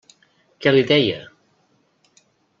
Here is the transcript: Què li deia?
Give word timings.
Què 0.65 0.73
li 0.75 0.81
deia? 0.93 1.21